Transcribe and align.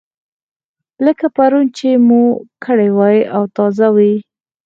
لکه 1.05 1.25
پرون 1.35 1.65
چې 1.77 1.89
مو 2.07 2.23
کړې 2.63 2.89
وي 2.97 3.17
او 3.35 3.43
تازه 3.55 3.87
وي. 3.95 4.15